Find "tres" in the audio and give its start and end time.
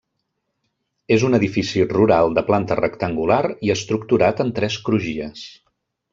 4.61-4.81